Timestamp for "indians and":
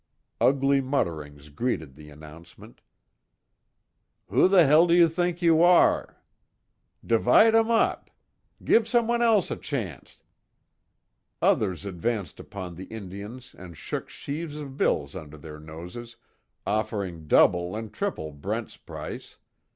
12.85-13.77